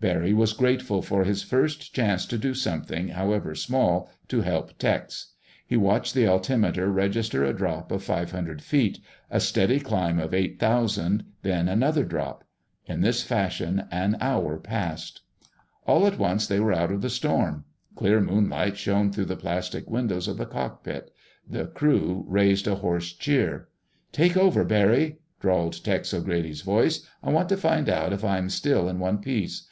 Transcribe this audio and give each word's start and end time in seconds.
Barry 0.00 0.32
was 0.32 0.52
grateful 0.52 1.02
for 1.02 1.24
his 1.24 1.42
first 1.42 1.92
chance 1.92 2.24
to 2.26 2.38
do 2.38 2.54
something, 2.54 3.08
however 3.08 3.52
small, 3.56 4.08
to 4.28 4.42
help 4.42 4.78
Tex. 4.78 5.32
He 5.66 5.76
watched 5.76 6.14
the 6.14 6.24
altimeter 6.24 6.88
register 6.88 7.44
a 7.44 7.52
drop 7.52 7.90
of 7.90 8.04
five 8.04 8.30
hundred 8.30 8.62
feet, 8.62 9.00
a 9.28 9.40
steady 9.40 9.80
climb 9.80 10.20
of 10.20 10.34
eight 10.34 10.60
thousand, 10.60 11.24
then 11.42 11.66
another 11.68 12.04
drop. 12.04 12.44
In 12.86 13.00
this 13.00 13.24
fashion 13.24 13.88
an 13.90 14.16
hour 14.20 14.56
passed. 14.56 15.22
All 15.84 16.06
at 16.06 16.16
once 16.16 16.46
they 16.46 16.60
were 16.60 16.72
out 16.72 16.92
of 16.92 17.02
the 17.02 17.10
storm. 17.10 17.64
Clear 17.96 18.20
moonlight 18.20 18.76
shone 18.76 19.10
through 19.10 19.24
the 19.24 19.36
plastic 19.36 19.90
windows 19.90 20.28
of 20.28 20.36
the 20.38 20.46
cockpit. 20.46 21.10
The 21.50 21.66
crew 21.66 22.24
raised 22.28 22.68
a 22.68 22.76
hoarse 22.76 23.12
cheer. 23.12 23.66
"Take 24.12 24.36
over, 24.36 24.62
Barry," 24.64 25.18
drawled 25.40 25.82
Tex 25.82 26.14
O'Grady's 26.14 26.60
voice. 26.60 27.04
"I 27.20 27.30
want 27.32 27.48
to 27.48 27.56
find 27.56 27.88
out 27.88 28.12
if 28.12 28.22
I 28.22 28.38
am 28.38 28.48
still 28.48 28.88
in 28.88 29.00
one 29.00 29.18
piece. 29.18 29.60